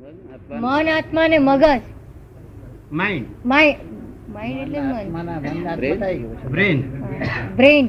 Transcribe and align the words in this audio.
મન 0.00 0.88
આત્મા 0.88 1.26
ને 1.28 1.38
મગજ. 1.38 1.64
માઇન્ડ 2.92 3.26
માઇન્ડ 3.44 3.80
માઇન્ડ 4.34 4.60
એટલે 4.62 4.80
મન. 4.80 4.92
આત્માના 4.92 5.40
મનના 5.40 5.74
Brain? 5.76 5.96
બતાવી 5.96 6.18
ગયું 6.18 6.36
છે. 6.36 6.48
બ્રેન 7.56 7.86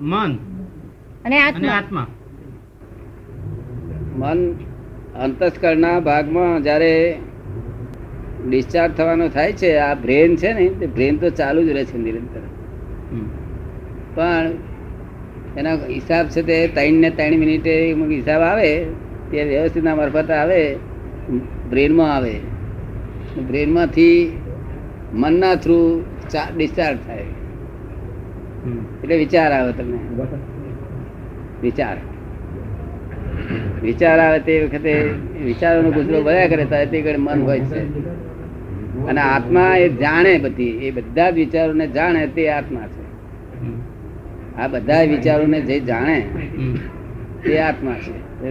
મન. 0.00 0.32
અને 1.24 1.36
અને 1.36 1.36
આત્મા. 1.38 1.76
આત્મા 1.76 2.06
મન 4.16 4.38
અંતસ્કરણના 5.16 5.96
ભાગમાં 6.00 6.54
જ્યારે 6.62 6.92
ડિસ્ચાર્જ 8.46 8.92
થવાનો 8.94 9.26
થાય 9.28 9.52
છે 9.52 9.70
આ 9.78 9.94
બ્રેન 10.04 10.30
છે 10.36 10.50
ને 10.52 10.68
તે 10.80 10.86
બ્રેન 10.86 11.14
તો 11.16 11.28
ચાલુ 11.30 11.60
જ 11.64 11.68
રહે 11.70 11.84
છે 11.84 11.98
નિરંતર. 11.98 12.44
પણ 14.14 14.46
એના 15.58 15.76
હિસાબ 15.96 16.26
છે 16.26 16.42
તે 16.42 16.56
ત્રણ 16.76 16.96
ને 17.00 17.10
ત્રણ 17.10 17.38
મિનિટે 17.38 17.74
હિસાબ 18.16 18.42
આવે 18.42 18.70
તે 19.30 19.44
વ્યવસ્થિતના 19.44 19.94
મારફત 19.94 20.30
આવે 20.30 20.62
બ્રેનમાં 21.70 22.16
આવે. 22.16 22.34
બ્રેનમાંથી 23.48 24.38
મનના 25.14 25.54
થ્રુ 25.54 26.04
ડિસ્ચાર્જ 26.56 26.98
થાય. 27.06 27.24
એટલે 29.02 29.16
વિચાર 29.16 29.52
આવે 29.52 29.72
તમને. 29.72 29.98
વિચાર. 31.62 31.96
વિચાર 33.82 34.18
આવે 34.18 34.38
તે 34.38 34.64
વખતે 34.64 35.10
વિચારોનો 35.44 35.90
ગુજરો 35.90 36.22
ભર્યા 36.22 36.48
કરે 36.48 36.86
તે 36.86 37.00
ઘડે 37.00 37.16
મન 37.16 37.42
હોય 37.42 37.60
છે. 37.60 37.78
અને 39.06 39.20
આત્મા 39.20 39.76
એ 39.76 39.88
જાણે 39.88 40.38
બધી. 40.38 40.64
એ 40.64 40.90
બધા 40.90 41.30
જ 41.30 41.34
વિચારોને 41.34 41.86
જાણે 41.86 42.26
તે 42.26 42.48
આત્મા 42.48 42.80
છે. 42.80 43.02
આ 44.56 44.68
બધા 44.68 45.02
વિચારોને 45.02 45.60
જે 45.60 45.80
જાણે 45.80 46.26
તે 47.44 47.58
આત્મા 47.58 47.92
છે? 47.92 48.42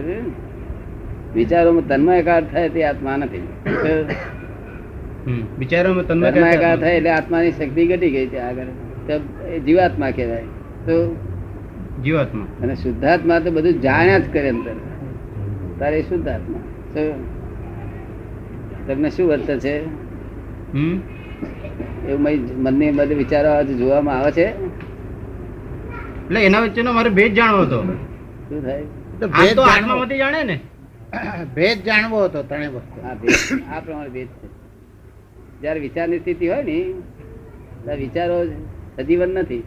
વિચારોમાં 1.34 1.88
તન્મયકાર 1.88 2.44
થાય 2.44 2.68
તે 2.68 2.84
આત્મા 2.84 3.16
નથી. 3.16 3.48
વિચારોમાં 5.58 6.06
તન્મયકાર 6.06 6.80
થાય. 6.80 6.96
એટલે 6.96 7.10
આત્માની 7.10 7.52
શક્તિ 7.52 7.86
ઘટી 7.86 8.10
ગઈ 8.10 8.26
છે 8.26 8.38
આગળ. 8.38 9.58
જીવાત્મા 9.58 10.10
કહેવાય. 10.10 10.42
તો 10.86 11.16
જીવાત્મા. 12.04 12.46
અને 12.62 12.74
શુદ્ધાત્મા 12.74 13.38
તો 13.38 13.50
બધું 13.50 13.80
જાણ્યા 13.80 14.18
જ 14.18 14.32
કરે 14.32 14.48
અંદર. 14.48 14.74
તારે 15.78 16.02
શુદ્ધાત્મા. 16.02 16.58
તો 16.94 17.24
તમને 18.88 19.10
શું 19.10 19.28
વર્તન 19.28 19.58
છે? 19.58 19.82
હમ? 20.72 21.00
એવું 22.08 22.20
મય- 22.20 22.36
મનની 22.36 22.90
બધે 22.90 23.14
વિચારો 23.14 23.64
જોવામાં 23.64 24.18
આવે 24.18 24.32
છે? 24.32 24.44
એટલે 24.44 26.44
એના 26.44 26.60
વચ્ચેનો 26.60 26.92
મારે 26.92 27.10
ભેદ 27.10 27.34
જાણવો 27.34 27.62
હતો. 27.62 27.82
શું 27.82 28.64
થાય? 28.64 28.82
તો 29.20 29.28
ભેદ 29.28 29.54
તો 29.54 29.62
આત્મામાંથી 29.62 30.16
જાણે 30.16 30.44
ને. 30.44 30.60
ભેદ 31.54 31.82
જાણવો 31.82 32.24
હતો 32.24 32.42
ત્રણેય 32.42 32.68
વસ્તુ. 32.68 33.00
આ 33.70 33.80
પ્રમાણે 33.80 34.08
ભેદ 34.08 34.28
છે. 34.28 34.48
જયારે 35.60 35.80
વિચારની 35.80 36.18
સ્થિતિ 36.18 36.48
હોય 36.48 36.62
ને 36.62 36.94
ત્યારે 37.84 38.02
વિચારો 38.02 38.44
સજીવન 38.96 39.28
નથી. 39.28 39.62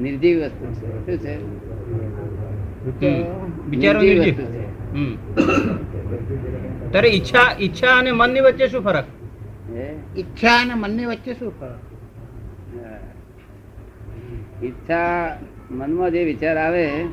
નિર્જીવ 0.00 0.44
વસ્તુ 0.44 0.66
છે. 1.14 1.38
શું 2.82 3.00
છે? 3.00 3.26
વિચારો 3.68 4.00
નિર્જીવ 4.00 4.24
નિર્જીવ. 4.24 4.36
છે. 4.36 4.64
ત્યારે 6.90 7.08
ઈચ્છા 7.08 7.56
ઈચ્છા 7.60 7.98
અને 7.98 8.12
મનની 8.12 8.40
વચ્ચે 8.40 8.68
શું 8.68 8.82
ફરક? 8.82 9.04
હે? 9.74 9.94
ઈચ્છા 10.16 10.60
અને 10.60 10.74
મનની 10.74 11.06
વચ્ચે 11.06 11.34
શું 11.34 11.60
ફરક? 11.60 11.78
હા. 12.76 12.98
ઈચ્છા 14.62 15.38
મનમાં 15.70 16.10
જે 16.10 16.24
વિચાર 16.24 16.56
આવે 16.56 17.04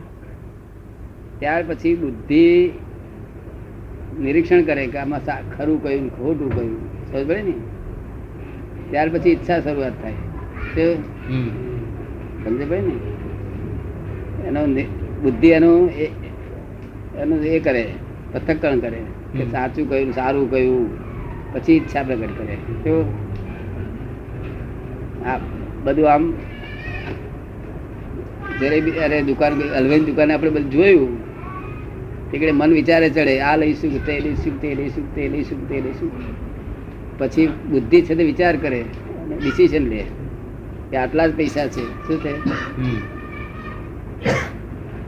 ત્યાર 1.40 1.64
પછી 1.68 1.96
બુદ્ધિ 1.96 2.72
નિરીક્ષણ 4.22 4.62
કરે 4.62 4.88
કે 4.88 4.98
આમાં 4.98 5.26
ખરું 5.58 5.84
કયું 5.84 6.10
ખોટું 6.10 6.56
કયું. 6.56 6.80
સમજ 7.12 7.28
પડે 7.28 7.42
ને? 7.42 7.54
ત્યાર 8.90 9.10
પછી 9.10 9.30
ઈચ્છા 9.30 9.60
શરૂઆત 9.60 9.94
થાય. 10.02 10.12
તો 10.76 10.94
સમજે 12.46 12.66
ભાઈ 12.66 12.82
ને? 12.82 12.94
એનો 14.48 14.66
બુદ્ધિ 15.24 15.48
એનું 15.48 15.90
એ- 15.90 16.12
એનું 17.18 17.40
એ 17.40 17.60
કરે 17.60 17.94
પથ્થકરણ 18.34 18.80
કરે 18.80 19.02
કે 19.38 19.46
સાચું 19.46 19.90
કયું 19.90 20.14
સારું 20.14 20.52
કયું. 20.52 20.90
પછી 21.54 21.74
ઈચ્છા 21.74 22.04
પ્રગટ 22.04 22.38
કરે. 22.38 22.56
તો 22.56 23.18
આ 25.26 25.38
બધું 25.84 26.14
આમ 26.14 26.34
જયારે 28.60 28.80
અરે 28.80 29.22
દુકાન 29.22 29.62
અલવેન 29.62 30.06
દુકાને 30.06 30.34
આપણે 30.34 30.50
બધું 30.50 30.72
જોયું 30.72 31.27
તે 32.32 32.52
મન 32.52 32.74
વિચારે 32.74 33.10
ચડે 33.10 33.40
આ 33.40 33.56
લઈશું 33.56 34.06
તે 34.06 34.20
લઈશું 34.20 34.62
તે 34.62 34.76
લઈશું 34.76 35.16
તે 35.16 35.30
લઈશું 35.30 35.70
તે 35.70 35.82
લઈશું. 35.82 36.12
પછી 37.18 37.48
બુદ્ધિ 37.48 38.02
છે 38.02 38.16
તે 38.16 38.24
વિચાર 38.24 38.56
કરે 38.56 38.82
અને 38.82 39.36
ડિસિઝન 39.36 39.90
લે 39.90 40.04
કે 40.92 40.98
આટલા 40.98 41.28
જ 41.28 41.32
પૈસા 41.32 41.68
છે. 41.68 41.82
શું 42.08 42.22
છે? 42.24 42.34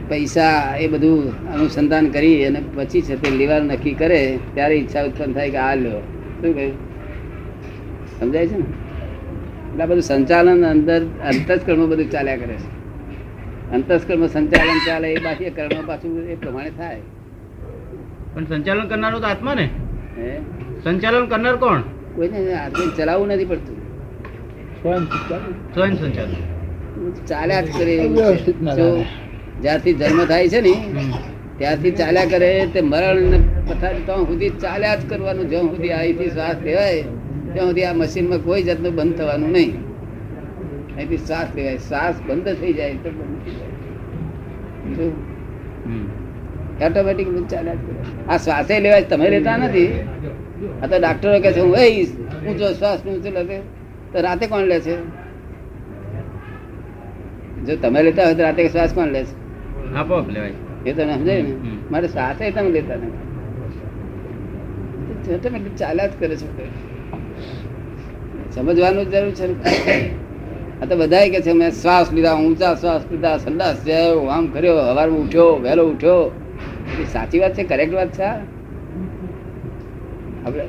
પૈસા 0.09 0.75
એ 0.77 0.87
બધું 0.87 1.53
અનુસંધાન 1.53 2.09
કરી 2.09 2.45
અને 2.45 2.61
પછી 2.75 3.01
છે 3.01 3.15
તે 3.15 3.29
લેવા 3.29 3.59
નક્કી 3.59 3.93
કરે 3.93 4.39
ત્યારે 4.53 4.75
ઈચ્છા 4.75 5.05
ઉત્પન્ન 5.05 5.33
થાય 5.33 5.49
કે 5.49 5.57
આ 5.57 5.75
લ્યો 5.75 6.01
શું 6.41 6.55
કહ્યું? 6.55 6.77
સમજાય 8.19 8.47
છે 8.47 8.57
ને? 8.57 8.65
એટલે 9.71 9.85
બધું 9.85 10.01
સંચાલન 10.01 10.65
અંદર 10.65 11.01
અંતસ્કર્મ 11.23 11.89
બધું 11.89 12.11
ચાલ્યા 12.11 12.35
કરે 12.35 12.53
છે. 12.53 12.78
અંતસ્કર્મ 13.73 14.27
સંચાલન 14.27 14.79
ચાલે 14.87 15.13
એ 15.13 15.19
બાહ્ય 15.19 15.49
કર્મ 15.49 15.87
પાછું 15.87 16.29
એ 16.29 16.35
પ્રમાણે 16.35 16.69
થાય. 16.69 17.01
પણ 18.33 18.45
સંચાલન 18.45 18.87
કરનારો 18.87 19.19
તો 19.19 19.27
આત્મા 19.27 19.53
ને. 19.53 19.69
સંચાલન 20.83 21.25
કરનાર 21.25 21.55
કોણ? 21.55 21.81
કોઈને 22.15 22.53
આત્મા 22.53 22.93
ચલાવવું 22.97 23.27
નથી 23.27 23.45
પડતું. 23.45 23.77
સ્વયં 25.73 25.95
સંચાલન. 25.95 26.31
ચાલ્યા 27.27 27.61
જ 27.61 27.67
કરે. 27.77 27.95
જ્યારથી 29.61 29.93
જન્મ 29.93 30.25
થાય 30.25 30.47
છે 30.47 30.61
ને. 30.61 30.73
ત્યારથી 31.57 31.91
ચાલ્યા 31.91 32.25
કરે 32.25 32.67
તે 32.73 32.81
મરણ 32.81 33.15
ને 33.15 33.39
પથારી 33.69 34.01
ત્યાં 34.05 34.19
સુધી 34.19 34.49
ચાલ્યા 34.49 34.95
જ 34.95 35.09
કરવાનું. 35.09 35.49
જ્યાં 35.49 35.63
સુધી 35.63 35.89
અહીંથી 35.89 36.29
શ્વાસ 36.29 36.55
લેવાય 36.63 37.01
ત્યાં 37.53 37.67
સુધી 37.67 37.83
આ 37.83 37.93
મશીનમાં 37.93 38.39
કોઈ 38.39 38.63
જાતનું 38.63 38.95
બંધ 38.95 39.15
થવાનું 39.15 39.51
નહીં. 39.51 39.88
અહીંથી 40.99 41.17
શ્વાસ 41.17 41.47
લેવાય 41.55 41.77
શ્વાસ 41.77 42.15
બંધ 42.27 42.55
થઈ 42.61 42.73
જાય 42.73 42.95
તો 43.03 43.09
બંધ 43.09 43.45
થઈ 43.45 43.55
જાય 43.59 43.69
ઓટોમેટિક 46.87 47.27
આ 48.29 48.37
શ્વાસે 48.37 48.79
લેવાય 48.79 49.01
તમે 49.01 49.29
લેતા 49.29 49.57
નથી. 49.57 49.91
આ 50.81 50.87
તો 50.87 50.99
ડાક્ટરો 50.99 51.41
કહે 51.41 51.53
છે 51.53 51.59
હું 51.59 51.71
લઈશ 51.71 52.09
ઊંચો 52.47 52.73
શ્વાસ 52.73 53.05
ઊંચો 53.05 53.29
લે 53.29 53.61
તો 54.13 54.21
રાતે 54.21 54.47
કોણ 54.47 54.61
લે 54.61 54.79
છે? 54.79 54.97
જો 57.65 57.75
તમે 57.75 58.03
લેતા 58.03 58.23
હોય 58.23 58.35
તો 58.35 58.43
રાતે 58.43 58.67
શ્વાસ 58.67 58.93
કોણ 58.93 59.07
લે 59.07 59.23
છે? 59.23 59.33
આપોઆપ 59.95 60.29
લેવાય. 60.29 60.51
એ 60.85 60.93
તમે 60.93 61.13
સમજાય 61.13 61.41
ને? 61.41 61.53
મારે 61.91 62.07
શ્વાસે 62.07 62.51
તમે 62.51 62.69
લેતા 62.69 62.95
નથી. 62.95 65.33
ઓટોમેટિક 65.33 65.75
ચાલ્યા 65.75 66.07
જ 66.07 66.11
કરે 66.19 66.35
છે. 66.35 66.45
સમજવાનું 68.55 69.11
જરૂર 69.11 69.31
છે. 69.31 70.28
આ 70.81 70.85
તો 70.85 70.95
બધા 70.95 71.29
કે 71.29 71.39
છે 71.41 71.53
મેં 71.53 71.71
શ્વાસ 71.71 72.07
લીધા 72.13 72.35
ઊંચા 72.35 72.75
શ્વાસ 72.75 73.03
લીધા 73.11 73.37
સંડાસ 73.37 73.77
જાય 73.85 74.11
આમ 74.29 74.45
કર્યો 74.47 74.77
હવાર 74.91 75.09
ઉઠ્યો 75.11 75.49
વહેલો 75.55 75.83
ઉઠ્યો. 75.87 76.21
એ 77.01 77.05
સાચી 77.05 77.39
વાત 77.39 77.53
છે 77.53 77.63
કરેક્ટ 77.63 77.93
વાત 77.93 78.11
છે? 78.11 78.29
આપણે 80.45 80.65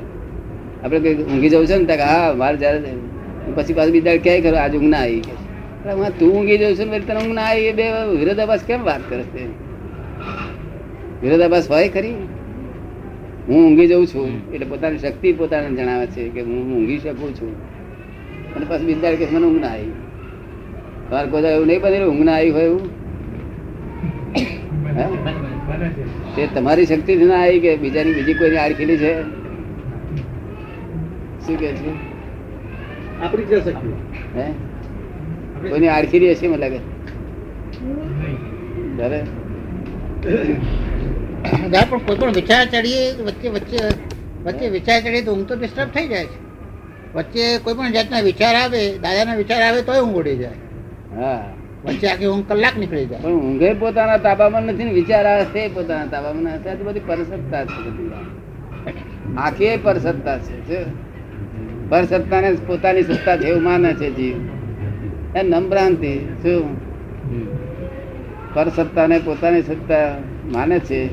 આપણે 0.83 0.99
કંઈક 0.99 1.19
ઊંઘી 1.27 1.49
જવું 1.49 1.67
છે 1.67 1.75
ને 1.77 1.85
ત્યાં 1.85 2.09
હા 2.09 2.33
મારે 2.33 2.57
જ્યારે 2.57 2.91
પછી 3.55 3.73
પાછું 3.73 3.91
બીજા 3.91 4.17
ક્યાંય 4.17 4.41
ખરું 4.41 4.59
આજે 4.61 4.77
ઊંઘ 4.77 4.89
ના 4.89 4.97
આવી. 4.97 5.21
કે 5.83 5.91
હું 5.91 6.13
તું 6.19 6.29
ઊંઘી 6.35 6.57
જવું 6.57 6.75
છું 6.75 6.89
ને 6.89 6.99
તને 6.99 7.15
ઊંઘ 7.15 7.33
ના 7.33 7.41
આવી 7.41 7.67
એ 7.67 7.73
બે 7.73 7.85
વિરોધાભાસ 8.19 8.63
કેમ 8.63 8.83
વાત 8.83 9.01
કરે 9.09 9.23
છે? 9.23 9.43
વિરોધાભાસ 11.21 11.69
હોય 11.71 11.87
ખરી? 11.87 12.15
હું 13.47 13.57
ઊંઘી 13.65 13.87
જઉં 13.87 14.05
છું 14.07 14.29
એટલે 14.53 14.65
પોતાની 14.65 14.97
શક્તિ 14.97 15.33
પોતાને 15.33 15.67
જણાવે 15.69 16.07
છે 16.07 16.29
કે 16.29 16.41
હું 16.41 16.73
ઊંઘી 16.73 16.99
શકું 16.99 17.35
છું. 17.35 17.53
અને 18.55 18.65
પછી 18.65 18.85
બીજા 18.85 19.15
કે 19.15 19.25
મને 19.25 19.45
ઊંઘ 19.45 19.61
ના 19.61 19.67
આવી. 19.67 19.93
તમારે 21.11 21.29
કોઈ 21.31 21.45
એવું 21.45 21.67
નહીં 21.67 21.81
બનેલું 21.81 22.09
ઊંઘ 22.09 22.25
ના 22.25 22.35
આવી 22.35 22.51
હોય 22.51 22.65
એવું. 22.65 22.83
હે? 24.97 25.05
તે 26.35 26.45
તમારી 26.55 26.85
શક્તિ 26.85 27.17
ના 27.21 27.39
આવી 27.39 27.59
કે 27.59 27.71
બીજાની 27.77 28.13
બીજી 28.13 28.35
કોઈની 28.35 28.59
આડખીલી 28.59 28.97
છે? 28.97 29.11
શું 31.43 31.57
કે 31.57 31.73
છે? 31.73 31.91
આપણી 33.21 33.45
જ 33.45 33.59
શક્તિ. 33.59 33.89
હે? 34.37 34.47
કોઈની 35.65 35.89
આડખીલી 35.89 36.31
હશે 36.33 36.47
મને 36.47 36.57
લાગે. 36.57 36.79
ડરે 38.95 39.19
પણ 41.81 42.01
કોઈ 42.05 42.17
પણ 42.17 42.33
વિચાર 42.33 42.63
ચડીએ 42.69 43.05
વચ્ચે 43.21 43.47
વચ્ચે 43.49 43.79
વચ્ચે 44.45 44.65
વિચાર 44.69 44.99
ચડીએ 45.01 45.23
તો 45.25 45.31
ઊંઘ 45.31 45.47
તો 45.47 45.55
ડિસ્ટર્બ 45.55 45.89
થઈ 45.93 46.07
જાય 46.07 46.25
છે. 46.25 46.37
વચ્ચે 47.15 47.43
કોઈ 47.59 47.75
પણ 47.75 47.93
જાતના 47.93 48.21
વિચાર 48.23 48.55
આવે 48.55 48.89
દાદાના 48.99 49.35
વિચાર 49.35 49.61
આવે 49.61 49.81
તોય 49.83 50.03
ઊંઘ 50.03 50.17
ઉડી 50.17 50.37
જાય. 50.37 50.70
હા. 51.15 51.45
વચ્ચે 51.85 52.07
આખી 52.07 52.25
ઊંઘ 52.25 52.45
કલાક 52.47 52.77
નીકળી 52.79 53.05
જાય. 53.05 53.19
પણ 53.19 53.31
ઊંઘે 53.31 53.73
પોતાના 53.73 54.17
તાબામાં 54.17 54.63
નથી 54.63 54.83
ને 54.83 54.91
વિચાર 54.91 55.25
આવે 55.25 55.45
છે 55.45 55.67
પોતાના 55.67 56.05
તાબામાં 56.05 56.43
નથી 56.43 56.69
આ 56.69 56.75
બધી 56.75 56.99
પરસત્તા 56.99 57.65
છે 57.65 57.89
બધી. 57.89 58.11
આખી 59.37 59.77
પરસત્તા 59.77 60.37
છે 60.37 60.67
શું? 60.67 61.11
પર 61.89 62.03
પોતાની 62.67 63.03
સત્તા 63.03 63.37
છે 63.37 63.47
એવું 63.47 63.63
માને 63.63 63.93
છે 63.93 64.11
જીવ. 64.11 64.35
એ 65.37 65.43
નમ્રાંતિ 65.43 66.19
શું? 66.41 66.91
પર 68.53 68.69
સત્તાને 68.69 69.19
પોતાની 69.19 69.61
સત્તા 69.61 70.17
માને 70.53 70.79
છે. 70.79 71.07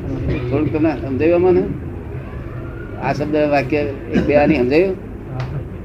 થોડુંક 0.50 0.72
તમને 0.72 1.00
સમજાયું 1.00 1.40
મને 1.40 1.62
આ 3.02 3.12
શબ્દ 3.12 3.36
વાક્ય 3.36 3.76
એક 3.76 4.26
બે 4.26 4.34
આની 4.36 4.56
સમજાયું? 4.56 5.08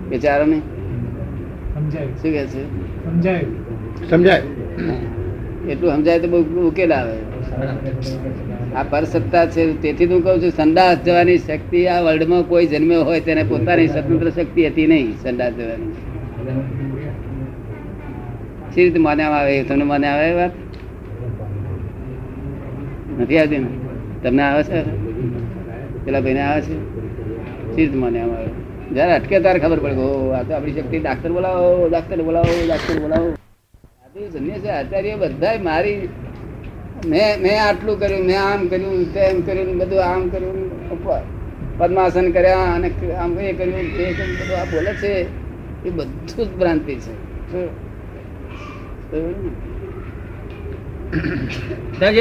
કે 0.09 0.17
ચારોને? 0.17 0.59
સમજાયું. 1.73 2.15
શું 2.15 2.31
કે 2.31 2.45
છે? 2.45 2.63
સમજાયું. 3.05 3.62
સમજાય? 4.09 4.41
એટલું 5.69 5.91
સમજાય 5.95 6.19
તો 6.19 6.27
બહુ 6.27 6.67
ઉકેલ 6.67 6.93
આવે. 6.93 7.17
આ 8.75 8.83
પરસત્તા 8.83 9.45
છે, 9.45 9.81
તેથી 9.81 10.05
હું 10.05 10.23
કહું 10.23 10.41
છું, 10.41 10.49
સંડાસ 10.49 10.97
જવાની 11.05 11.37
શક્તિ 11.37 11.87
આ 11.87 12.01
વર્લ્ડમાં 12.01 12.43
કોઈ 12.43 12.65
જન્મ્યો 12.65 13.03
હોય 13.03 13.19
તેને 13.19 13.43
પોતાની 13.43 13.87
સ્વતંત્ર 13.87 14.29
શક્તિ 14.29 14.67
હતી 14.67 14.87
નહીં, 14.87 15.13
સંડાસ 15.23 15.53
જવાની. 15.53 15.93
સી 18.73 18.83
રીતે 18.83 18.99
માન્યામાં 18.99 19.39
આવે? 19.39 19.63
તમને 19.63 19.83
મને 19.83 20.07
આવે 20.07 20.35
વાત? 20.35 20.51
નથી 23.19 23.37
આવતી 23.37 23.57
ને? 23.57 23.67
તમને 24.23 24.43
આવે 24.43 24.63
છે? 24.63 24.81
પેલા 26.05 26.21
ભાઈને 26.21 26.41
આવે 26.41 26.61
છે? 26.61 26.75
સી 27.75 27.81
રીતે 27.81 27.97
માન્યામાં 27.97 28.37
આવે? 28.37 28.51
જયારે 28.93 29.13
અટકે 29.13 29.39
ત્યારે 29.39 29.59
ખબર 29.59 29.79
પડે 29.79 30.01
આ 30.35 30.43
તો 30.43 30.53
આપણી 30.53 30.71
શક્તિ, 30.71 30.99
ડાક્ટર 30.99 31.31
બોલાવો 31.31 31.89
ડાક્ટર 31.89 32.21
બોલાવો 32.23 32.53
ડાક્ટર 32.67 32.99
બોલાવો. 32.99 33.42
આચાર્ય 34.15 35.15
બધા 35.15 35.53
મારી 35.63 36.09
મેં 37.05 37.41
મેં 37.41 37.55
આટલું 37.67 37.99
કર્યું 37.99 38.25
મેં 38.25 38.41
આમ 38.41 38.67
કર્યું 38.67 39.13
તેમ 39.13 39.41
કર્યું 39.41 39.77
બધું 39.77 40.03
આમ 40.05 40.29
કર્યું 40.29 41.77
પદ્માસન 41.77 42.31
કર્યા 42.31 42.75
અને 42.75 42.91
આમ 43.13 43.39
એ 43.39 43.53
કર્યું 43.53 43.97
તે 43.97 44.05
કર્યું 44.13 44.37
બધું 44.41 44.57
આ 44.57 44.65
બોલે 44.65 44.93
છે 44.93 45.13
એ 45.87 45.89
બધું 45.89 46.45
જ 46.45 46.59
ભ્રાંતિ 46.59 46.95
છે. 46.95 47.13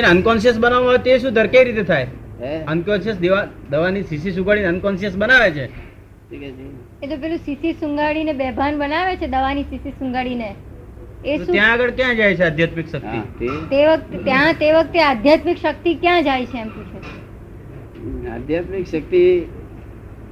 અનકોન્શિયસ 0.05 0.59
બનાવવા 0.59 0.97
તે 0.97 1.19
શું 1.19 1.33
દર 1.33 1.47
કઈ 1.47 1.65
રીતે 1.65 1.83
થાય? 1.83 2.07
હે? 2.41 2.59
અનકોન્શિયસ 2.65 3.17
દવાની 3.71 4.03
સીસી 4.03 4.33
સુગાડીને 4.33 4.69
અનકોન્શિયસ 4.69 5.17
બનાવે 5.17 5.51
છે? 5.51 5.67
છે. 5.67 7.07
એ 7.07 7.07
તો 7.07 7.17
પેલું 7.17 7.39
સીસી 7.39 7.73
સુંગાડીને 7.73 8.33
બેભાન 8.33 8.79
બનાવે 8.79 9.17
છે 9.17 9.27
દવાની 9.27 9.63
સીસી 9.63 9.91
સુંગાડીને. 9.91 10.55
એ 11.25 11.33
શું? 11.37 11.47
ત્યાં 11.47 11.73
આગળ 11.73 11.93
ક્યાં 11.99 12.17
જાય 12.17 12.35
છે 12.37 12.45
આધ્યાત્મિક 12.45 12.87
શક્તિ? 12.89 13.19
તે 13.39 13.47
તે 13.71 13.81
વખતે 13.89 14.17
ત્યાં 14.25 14.55
તે 14.61 14.69
વખતે 14.77 14.99
આધ્યાત્મિક 15.03 15.59
શક્તિ 15.59 15.91
ક્યાં 16.03 16.23
જાય 16.25 16.47
છે 16.47 16.59
એમ 16.59 16.71
પૂછે. 16.71 16.99
આધ્યાત્મિક 18.35 18.87
શક્તિ 18.87 19.23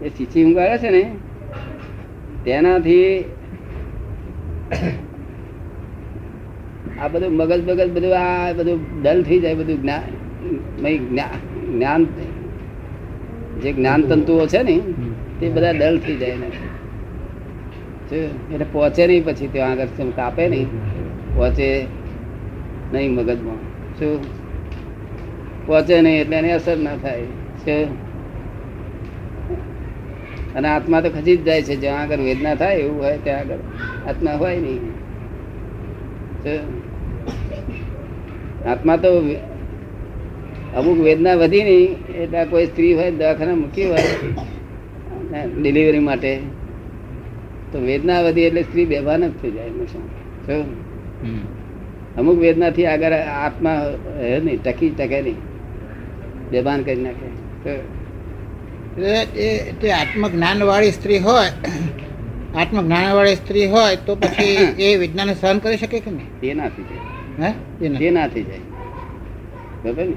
એ 0.02 0.08
શીશી 0.16 0.44
ઊંઘાડે 0.44 0.78
છે 0.82 0.90
ને 0.90 1.02
તેનાથી 2.44 3.10
આ 6.98 7.08
બધું 7.12 7.32
મગજ 7.38 7.60
મગજ 7.68 7.90
બધું 7.94 8.14
આ 8.16 8.52
બધું 8.58 8.80
ડલ 9.02 9.20
થઈ 9.28 9.40
જાય 9.44 9.56
બધું 9.56 9.78
જ્ઞાન 9.82 10.04
મય 10.82 10.90
જ્ઞાન 11.70 12.02
જે 13.62 13.70
જ્ઞાન 13.72 14.00
તંતુઓ 14.10 14.44
છે 14.46 14.60
ને 14.62 14.76
તે 15.38 15.46
બધા 15.54 15.74
ડલ 15.74 15.96
થઈ 16.04 16.16
જાય? 16.16 16.50
એટલે 18.16 18.66
પહોંચે 18.72 19.06
નહીં 19.06 19.24
પછી 19.24 19.48
ત્યાં 19.48 19.70
આગળ 19.70 19.86
કાપે 20.16 20.48
નહીં. 20.48 20.66
પહોંચે 21.34 21.86
નહીં 22.92 23.14
મગજમાં. 23.14 23.56
શું? 23.98 24.24
પહોંચે 25.66 26.00
નહીં 26.00 26.20
એટલે 26.20 26.36
એની 26.36 26.52
અસર 26.52 26.76
ના 26.76 26.96
થાય. 26.96 27.22
છે? 27.66 27.84
અને 30.54 30.68
આત્મા 30.68 31.00
તો 31.00 31.10
ખસી 31.10 31.36
જ 31.36 31.44
જાય 31.44 31.62
છે, 31.62 31.76
જ્યાં 31.76 32.02
આગળ 32.02 32.18
વેદના 32.18 32.54
થાય 32.54 32.76
એવું 32.76 33.02
હોય 33.02 33.18
ત્યાં 33.18 33.40
આગળ. 33.40 33.56
આત્મા 34.08 34.32
હોય 34.32 34.56
નહીં? 34.58 34.80
આત્મા 38.70 38.96
તો 38.96 39.08
અમુક 40.76 40.98
વેદના 40.98 41.34
વધી 41.34 41.64
નહીં, 41.64 42.14
એટલે 42.14 42.44
કોઈ 42.44 42.66
સ્ત્રી 42.66 42.94
હોય 42.94 43.10
દવાખાના 43.10 43.54
મૂકી 43.54 43.84
હોય 43.84 44.02
ડિલિવરી 45.62 45.98
માટે. 45.98 46.59
તો 47.72 47.76
વેદના 47.88 48.20
વધી 48.26 48.46
એટલે 48.48 48.62
સ્ત્રી 48.62 48.86
બેભાન 48.92 49.22
જ 49.28 49.32
થઈ 49.42 49.52
જાય. 49.56 49.86
શું? 50.46 50.64
અમુક 52.18 52.38
વેદનાથી 52.44 52.86
આગળ 52.86 53.14
આત્મા 53.44 53.78
હે 54.20 54.30
નહીં 54.44 54.58
ટકી 54.62 54.90
ટકે 54.98 55.18
નહીં. 55.22 55.38
બેભાન 56.50 56.80
કરી 56.82 57.02
નાખે. 57.02 57.28
તો 57.64 57.70
એટલે 57.70 59.12
એ 59.46 59.48
તે 59.80 59.88
આત્મજ્ઞાન 59.92 60.58
વાળી 60.70 60.94
સ્ત્રી 60.98 61.20
હોય 61.28 61.50
આત્મજ્ઞાન 62.60 63.12
વાળી 63.18 63.38
સ્ત્રી 63.42 63.66
હોય 63.74 63.96
તો 64.06 64.12
પછી 64.16 64.56
એ 64.86 64.88
વિજ્ઞાન 65.02 65.30
સહન 65.34 65.58
કરી 65.58 65.78
શકે 65.82 65.98
કે 66.00 66.10
નહીં? 66.10 66.28
તે 66.40 66.54
ના 66.54 66.70
થઈ 66.76 66.86
જાય. 66.90 67.04
હે? 67.42 67.50
એ 67.86 67.88
તે 67.98 68.10
ના 68.18 68.28
થઈ 68.34 68.44
જાય. 68.48 68.64
બરાબર 69.84 70.04
ને? 70.04 70.16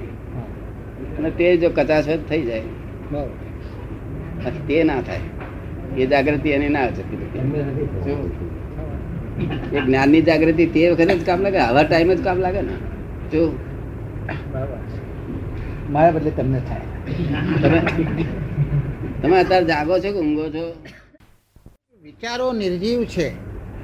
અને 1.18 1.30
તે 1.38 1.46
જો 1.58 1.70
કચાશ 1.78 2.10
થઈ 2.30 2.42
જાય 2.42 2.66
તે 4.68 4.84
ના 4.84 5.02
થાય. 5.02 5.26
એ 5.98 6.06
જાગૃતિ 6.06 6.50
એની 6.50 6.70
ના 6.70 6.88
જતી. 6.88 7.18
એ 9.74 9.80
જ્ઞાનની 9.86 10.22
જાગૃતિ 10.22 10.66
તે 10.66 10.90
વખતે 10.90 11.14
જ 11.20 11.26
કામ 11.26 11.40
લાગે 11.42 11.58
આવા 11.58 11.84
ટાઈમ 11.84 12.14
જ 12.14 12.24
કામ 12.24 12.38
લાગે 12.40 12.62
ને. 12.62 12.76
જો 13.32 13.42
મારા 15.92 16.12
બદલે 16.12 16.32
તમને 16.32 16.60
થાય. 16.60 16.86
તમે 17.62 17.80
તમે 19.22 19.40
અત્યારે 19.40 19.66
જાગો 19.66 19.94
છો 20.00 20.10
કે 20.12 20.20
ઊંઘો 20.20 20.46
છો? 20.50 20.66
વિચારો 22.04 22.48
નિર્જીવ 22.54 23.04
છે. 23.04 23.28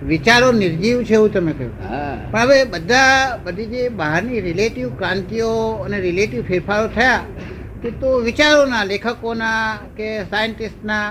વિચારો 0.05 0.51
નિર્જીવ 0.51 1.03
છે 1.03 1.13
એવું 1.13 1.33
તમે 1.33 1.51
કહ્યું. 1.51 1.73
હા. 1.89 2.17
પણ 2.31 2.39
હવે 2.39 2.63
બધા 2.63 3.37
બધી 3.43 3.65
જે 3.65 3.89
બહારની 3.89 4.41
રિલેટિવ 4.41 4.87
ક્રાંતિઓ 4.97 5.51
અને 5.85 5.97
રિલેટિવ 5.99 6.41
ફેરફારો 6.41 6.87
થયા 6.87 7.21
તે 7.83 7.89
તો 7.91 8.09
વિચારોના 8.19 8.83
લેખકોના 8.83 9.63
કે 9.97 10.07
સાયન્ટિસ્ટના 10.23 11.07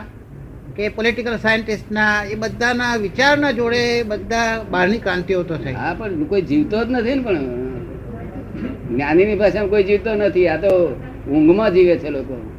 કે 0.78 0.88
પોલિટિકલ 0.88 1.36
સાયન્ટિસ્ટના 1.36 2.24
એ 2.24 2.34
બધાના 2.34 2.96
વિચારના 2.96 3.50
જોડે 3.50 4.02
બધા 4.02 4.64
બહારની 4.70 4.98
ક્રાંતિઓ 4.98 5.42
તો 5.42 5.56
થઈ. 5.56 5.72
હા 5.72 5.94
પણ 5.94 6.24
કોઈ 6.24 6.42
જીવતો 6.42 6.84
જ 6.84 6.90
નથી 6.90 7.14
ને 7.14 7.22
પણ 7.22 7.36
જ્ઞાનીની 8.94 9.36
ભાષામાં 9.36 9.70
કોઈ 9.70 9.84
જીવતો 9.84 10.14
નથી. 10.14 10.48
આ 10.48 10.56
તો 10.56 11.00
ઊંઘમાં 11.30 11.72
જીવે 11.72 11.98
છે 11.98 12.08
લોકો. 12.08 12.50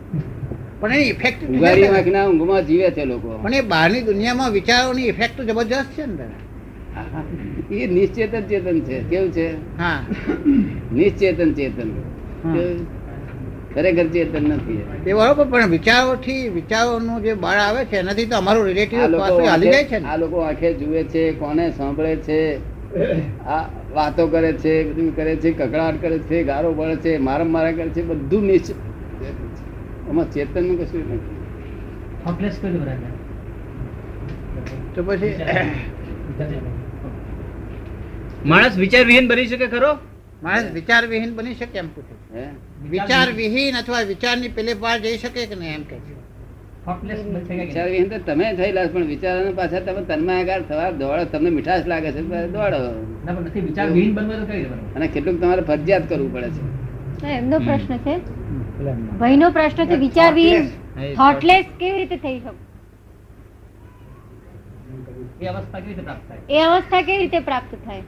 પણ 0.79 0.93
એની 0.93 1.03
ઇફેક્ટ 1.03 1.43
ઉઘાડી 1.43 1.81
વાંખના 1.81 2.27
ઊંઘમાં 2.27 2.67
જીવે 2.67 2.91
છે 2.91 3.05
લોકો. 3.05 3.39
પણ 3.43 3.53
એ 3.53 3.61
બહારની 3.61 4.01
દુનિયામાં 4.01 4.51
વિચારોની 4.51 5.07
ઇફેક્ટ 5.07 5.41
જબરજસ્ત 5.41 5.97
છે 5.97 6.05
ને. 6.05 7.75
એ 7.75 7.87
નિશ્ચેતન 7.87 8.41
ચેતન 8.41 8.79
છે. 8.79 8.99
કેવું 8.99 9.31
છે? 9.31 9.77
હા. 9.77 10.03
નિશ્ચેતન 10.93 11.53
ચેતન? 11.53 11.89
ખરેખર 13.79 14.07
ચેતન 14.13 14.47
નથી 14.49 14.79
એ 15.05 15.13
બરોબર 15.13 15.45
પણ 15.47 15.69
વિચારોથી 15.69 16.41
વિચારોનું 16.51 17.21
જે 17.23 17.35
બળ 17.37 17.59
આવે 17.59 17.81
છે 17.85 17.97
એનાથી 17.97 18.27
તો 18.27 18.35
અમારું 18.37 18.65
રિલેટિવ 18.65 18.99
હાલી 18.99 19.71
જાય 19.71 19.85
છે 19.85 19.97
આ 20.05 20.17
લોકો 20.17 20.37
આંખે 20.41 20.69
જુએ 20.75 21.03
છે 21.05 21.23
કોને 21.35 21.65
સાંભળે 21.71 22.13
છે 22.19 22.39
આ 23.47 23.61
વાતો 23.93 24.23
કરે 24.27 24.51
છે 24.55 24.73
બધું 24.85 25.09
કરે 25.15 25.33
છે 25.37 25.49
કકડાટ 25.53 26.01
કરે 26.01 26.17
છે 26.23 26.43
ગારો 26.43 26.69
પડે 26.73 26.97
છે 27.03 27.17
મારમ 27.19 27.49
મારા 27.49 27.73
કરે 27.73 27.89
છે 27.91 28.01
બધું 28.03 28.43
નિશ્ચિત 28.45 28.77
એમાં 30.09 30.27
ચેતનનું 30.29 30.75
કશું 30.79 31.03
નથી. 31.07 31.37
તો 34.95 35.03
પછી 35.03 35.33
માણસ 38.43 38.75
વિચાર 38.77 39.03
વિહીન 39.05 39.27
બની 39.27 39.47
શકે 39.47 39.67
ખરો? 39.67 39.91
માણસ 40.43 40.71
વિચાર 40.71 41.03
વિહીન 41.07 41.31
બની 41.35 41.55
શકે 41.55 41.77
એમ 41.79 41.87
પૂછું. 41.87 42.17
વિચાર 42.89 43.27
વિહીન 43.31 43.73
અથવા 43.75 44.03
વિચારની 44.03 44.49
પેલે 44.49 44.73
પાર 44.83 44.97
જઈ 44.99 45.17
શકે 45.17 45.41
કે 45.45 45.55
નહીં 45.55 45.75
એમ 45.75 45.83
કે 45.83 45.97
વિચાર 47.57 47.87
વિહીન 47.89 48.07
તો 48.09 48.17
તમે 48.27 48.47
થયેલા 48.53 48.87
પણ 48.87 49.05
વિચારોને 49.05 49.51
પાછા 49.51 49.81
તમે 49.87 50.01
તન્માયાકાર 50.01 50.61
થવા 50.61 50.91
દોડો 51.01 51.23
તમને 51.33 51.49
મીઠાશ 51.49 51.85
લાગે 51.87 52.09
છે 52.11 52.21
તો 52.21 52.37
દોડો 52.47 52.79
અને 54.95 55.07
કેટલુંક 55.07 55.41
તમારે 55.41 55.61
ફરજિયાત 55.61 56.05
કરવું 56.09 56.31
પડે 56.33 56.49
છે. 56.49 56.61
એમનો 57.33 57.57
પ્રશ્ન 57.59 57.97
છે? 57.97 58.15
ભાઈનો 59.19 59.47
પ્રશ્ન 59.49 59.85
છે 59.85 59.97
વિચાર 60.05 60.31
વિહીન 60.33 60.63
થોટલેસ 61.15 61.65
કેવી 61.79 61.97
રીતે 61.97 62.17
થઈ 62.17 62.39
શકે? 62.39 62.53
એ 65.41 65.47
અવસ્થા 65.47 67.01
કેવી 67.01 67.17
રીતે 67.17 67.39
પ્રાપ્ત 67.39 67.75
થાય? 67.85 68.03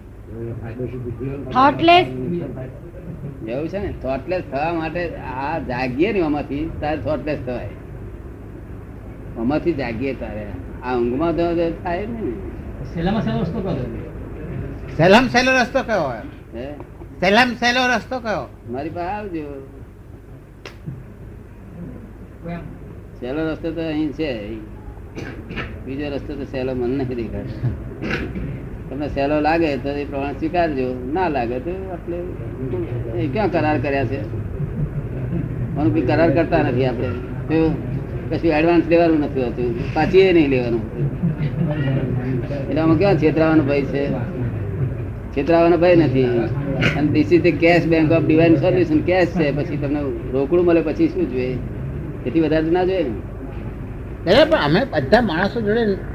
થોટલેસ 1.54 2.08
એવું 3.48 3.68
છે 3.68 3.80
ને 3.80 3.92
થોટલેસ 4.02 4.44
થવા 4.52 4.74
માટે 4.74 5.02
આ 5.16 5.60
જાગીએ 5.60 6.14
ને 6.14 6.22
આમાંથી 6.22 6.72
તારે 6.82 7.00
થોટલેસ 7.02 7.40
થવાય. 7.46 7.74
આમાંથી 9.40 9.74
જાગીએ 9.74 10.14
તારે. 10.14 10.46
આ 10.84 10.96
ઊંઘમાં 10.98 11.36
તો 11.36 11.44
થાય 11.84 12.06
ને 12.06 12.22
સહેલામ 14.98 15.28
સહેલો 15.28 15.52
રસ્તો 15.60 15.84
કયો 15.84 16.04
હોય 16.04 16.24
હે? 16.56 16.68
સહેલામ 17.20 17.50
સહેલો 17.54 17.82
રસ્તો 17.96 18.20
કયો? 18.20 18.46
મારી 18.72 18.90
પાસે 18.90 19.12
આવજો. 19.12 19.44
સહેલો 23.20 23.42
રસ્તો 23.52 23.72
તો 23.72 23.82
અહીં 23.82 24.12
છે. 24.12 24.32
બીજો 25.86 26.16
રસ્તો 26.16 26.36
તો 26.36 26.44
સહેલો 26.44 26.74
મન 26.74 26.90
નથી 26.90 27.16
દેખાતો. 27.16 28.41
તમને 28.92 29.08
સહેલો 29.08 29.42
લાગે 29.42 29.78
તો 29.78 29.90
એ 29.90 30.06
પ્રમાણે 30.06 30.34
સ્વીકારજો. 30.34 31.10
ના 31.14 31.28
લાગે 31.28 31.60
તો 31.60 31.72
આપણે 31.92 32.18
એ 33.20 33.28
ક્યાં 33.28 33.52
કરાર 33.52 33.78
કર્યા 33.78 34.06
છે? 34.06 34.22
મને 35.76 35.90
કોઈ 35.90 36.02
કરાર 36.02 36.30
કરતા 36.30 36.58
નથી 36.58 36.86
આપણે. 36.86 37.08
તો 37.08 37.76
કશું 38.32 38.52
એડવાન્સ 38.52 38.88
લેવાનું 38.88 39.20
નથી 39.20 39.44
હોતું. 39.44 39.94
પાછી 39.94 40.20
એ 40.20 40.34
નહીં 40.34 40.50
લેવાનું. 40.50 40.84
એટલે 42.70 42.82
આમાં 42.82 42.98
ક્યાં 42.98 43.18
છેતરાવાનો 43.18 43.64
ભય 43.64 43.82
છે? 43.82 44.12
છેતરાવાનો 45.38 45.78
ભય 45.78 45.96
નથી. 45.96 46.24
અને 46.98 47.08
this 47.08 47.34
is 47.34 47.56
cash 47.56 47.88
bank 47.88 48.12
of 48.12 48.26
divine 48.26 48.56
solution 48.56 49.00
cash 49.00 49.28
છે, 49.28 49.58
પછી 49.58 49.78
તમને 49.78 50.00
રોકડું 50.32 50.66
મળે 50.66 50.82
પછી 50.82 51.08
શું 51.08 51.32
જોઈએ? 51.32 51.58
એથી 52.26 52.40
વધારે 52.40 52.72
ના 52.72 52.84
જોઈએ 52.84 53.04
ને. 53.04 54.42
અમે 54.66 54.86
બધા 54.86 55.22
માણસો 55.22 55.62
જોડે 55.62 56.11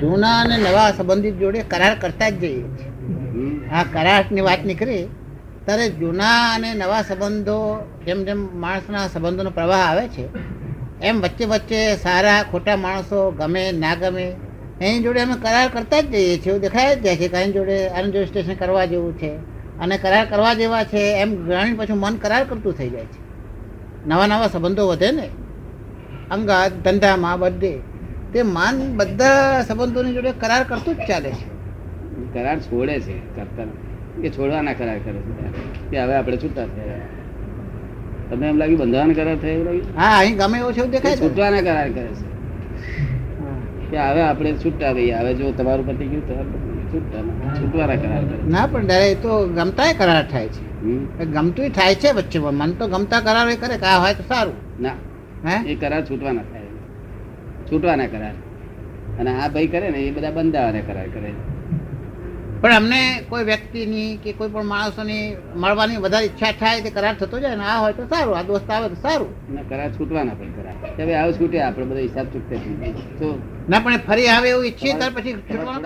જૂના 0.00 0.40
અને 0.40 0.56
નવા 0.56 0.90
સંબંધિત 0.90 1.38
જોડે 1.38 1.62
કરાર 1.62 1.94
કરતા 2.00 2.30
જ 2.30 2.40
જઈએ 2.40 2.62
છીએ. 2.78 2.90
આ 3.72 3.84
કરારની 3.84 4.40
વાત 4.40 4.64
નીકળી 4.64 5.08
ત્યારે 5.64 5.88
જૂના 5.90 6.54
અને 6.54 6.74
નવા 6.74 7.02
સંબંધો 7.02 7.58
જેમ 8.06 8.24
જેમ 8.24 8.40
માણસના 8.60 9.08
સંબંધોનો 9.08 9.50
પ્રવાહ 9.50 9.90
આવે 9.90 10.08
છે 10.08 10.28
એમ 11.02 11.20
વચ્ચે 11.20 11.44
વચ્ચે 11.44 11.96
સારા 11.96 12.42
ખોટા 12.42 12.76
માણસો 12.76 13.30
ગમે 13.30 13.72
ના 13.72 13.94
ગમે 13.94 14.36
એની 14.80 15.02
જોડે 15.02 15.20
અમે 15.20 15.34
કરાર 15.34 15.68
કરતા 15.68 16.00
જ 16.00 16.06
જઈએ 16.06 16.38
છીએ. 16.38 16.50
એવું 16.50 16.60
દેખાય 16.60 16.96
જ 16.96 17.02
જાય 17.02 17.16
છે 17.16 17.28
કે 17.28 17.36
એની 17.36 17.52
જોડે 17.52 17.88
આનું 17.88 18.12
જોડે 18.12 18.26
સ્ટેશન 18.26 18.54
કરવા 18.54 18.84
જેવું 18.84 19.18
છે 19.18 19.30
અને 19.80 19.98
કરાર 19.98 20.26
કરવા 20.26 20.54
જેવા 20.54 20.84
છે 20.84 21.00
એમ 21.22 21.30
જાણી 21.48 21.72
પછી 21.72 21.92
મન 21.92 22.14
કરાર 22.16 22.44
કરતું 22.44 22.74
થઈ 22.74 22.90
જાય 22.90 23.04
છે. 23.04 23.20
નવા 24.06 24.26
નવા 24.26 24.48
સંબંધો 24.48 24.88
વધે 24.88 25.10
ને 25.12 25.28
અંગાત 26.30 26.72
ધંધામાં 26.84 27.38
બધે. 27.38 27.74
તે 28.32 28.42
માન 28.42 28.96
બધા 28.96 29.62
સંબંધોની 29.62 30.12
જોડે 30.12 30.32
કરાર 30.32 30.64
કરતું 30.64 30.94
જ 30.94 30.98
ચાલે 31.08 31.30
છે. 31.30 31.46
કરાર 32.34 32.58
છોડે 32.60 33.00
છે 33.00 33.12
કરતા 33.36 33.64
કે 34.22 34.30
છોડવાના 34.30 34.72
કરાર 34.72 34.98
કરે 34.98 35.12
છે. 35.12 35.32
કે 35.90 36.00
હવે 36.00 36.14
આપણે 36.14 36.36
છૂટા 36.36 36.64
થયા? 36.64 37.06
તમને 38.30 38.48
એમ 38.48 38.56
લાગ્યું 38.56 38.78
બંધવાના 38.78 39.14
કરાર 39.14 39.36
થયા 39.36 39.52
એવું 39.52 39.64
લાગ્યું? 39.64 39.98
હા 39.98 40.18
અહીં 40.18 40.36
ગમે 40.36 40.58
એવો 40.58 40.72
છે 40.72 40.86
દેખાય 40.86 41.16
છૂટવાના 41.16 41.60
કરાર 41.60 41.88
કરે 41.88 42.02
છે. 42.02 42.28
કે 43.90 43.96
હવે 43.98 44.22
આપણે 44.22 44.52
છૂટા 44.52 44.92
ભાઈ 44.92 45.10
હવે 45.10 45.34
જો 45.34 45.52
તમારું 45.52 45.86
પતિ 45.86 46.04
ગયું 46.04 46.28
તો 46.28 46.34
છૂટતા 46.92 47.22
છૂટવાના 47.60 47.96
કરાર 47.96 48.24
કરે 48.24 48.36
ના 48.46 48.66
પણ 48.66 48.90
એ 48.90 49.14
તો 49.14 49.48
ગમતા 49.48 49.92
કરાર 49.92 50.26
થાય 50.30 50.48
છે? 50.48 50.60
ગમતું 51.24 51.68
થાય 51.68 51.94
છે 51.94 52.12
વચ્ચે 52.12 52.38
મન 52.38 52.70
તો 52.70 52.86
ગમતા 52.88 53.20
કરાર 53.20 53.48
એ 53.48 53.56
કરે 53.56 53.76
કે 53.76 53.86
આ 53.86 53.98
હોય 53.98 54.14
તો 54.14 54.22
સારું. 54.28 54.54
ના. 54.80 54.94
હે? 55.46 55.72
એ 55.72 55.74
કરાર 55.74 56.02
છૂટવાના 56.10 56.42
થાય. 56.42 56.57
છૂટવાના 57.70 58.06
કરાર. 58.06 58.34
અને 59.20 59.30
આ 59.30 59.48
ભાઈ 59.54 59.70
કરે 59.72 59.90
ને 59.94 59.98
એ 60.08 60.10
બધા 60.10 60.30
બંધાવાના 60.30 60.84
કરાર 60.88 61.08
કરે. 61.14 61.32
પણ 62.62 62.74
અમને 62.76 63.00
કોઈ 63.28 63.44
વ્યક્તિની 63.44 64.10
કે 64.22 64.32
કોઈ 64.38 64.52
પણ 64.54 64.70
માણસોની 64.74 65.24
મળવાની 65.56 65.98
વધારે 66.04 66.26
ઈચ્છા 66.26 66.52
થાય 66.60 66.80
તે 66.86 66.90
કરાર 66.90 67.14
થતો 67.20 67.40
જાય 67.44 67.56
ને 67.56 67.64
આ 67.72 67.80
હોય 67.82 67.92
તો 67.98 68.06
સારું 68.12 68.38
આ 68.38 68.42
દોસ્ત 68.42 68.70
આવે 68.70 68.88
તો 68.88 68.98
સારું. 69.02 69.34
ના 69.54 69.66
કરાર 69.68 69.90
છૂટવાના 69.98 70.38
પણ 70.38 70.54
કરાર. 70.56 70.76
હવે 71.00 71.14
આવું 71.16 71.34
છૂટે 71.40 71.58
આપણે 71.62 71.84
બધો 71.90 72.00
હિસાબ 72.06 72.26
ચૂકતે 72.32 72.56
તો 73.20 73.28
ના 73.68 73.80
પણ 73.84 74.00
ફરી 74.08 74.28
આવે 74.28 74.48
એવું 74.54 74.66
ઈચ્છીએ 74.70 74.94
ત્યાર 74.94 75.12
પછી 75.18 75.36
છૂટવાનું 75.50 75.84